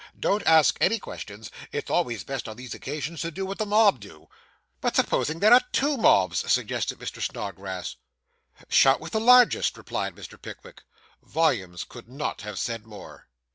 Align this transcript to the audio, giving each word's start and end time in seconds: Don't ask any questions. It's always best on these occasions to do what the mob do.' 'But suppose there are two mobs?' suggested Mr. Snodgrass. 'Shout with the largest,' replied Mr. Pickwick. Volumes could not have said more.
Don't 0.19 0.41
ask 0.47 0.79
any 0.81 0.97
questions. 0.97 1.51
It's 1.71 1.91
always 1.91 2.23
best 2.23 2.49
on 2.49 2.55
these 2.57 2.73
occasions 2.73 3.21
to 3.21 3.29
do 3.29 3.45
what 3.45 3.59
the 3.59 3.67
mob 3.67 3.99
do.' 3.99 4.29
'But 4.81 4.95
suppose 4.95 5.27
there 5.27 5.53
are 5.53 5.61
two 5.71 5.95
mobs?' 5.95 6.51
suggested 6.51 6.97
Mr. 6.97 7.21
Snodgrass. 7.21 7.97
'Shout 8.67 8.99
with 8.99 9.11
the 9.11 9.19
largest,' 9.21 9.77
replied 9.77 10.15
Mr. 10.15 10.41
Pickwick. 10.41 10.81
Volumes 11.21 11.83
could 11.83 12.09
not 12.09 12.41
have 12.41 12.57
said 12.57 12.83
more. 12.87 13.27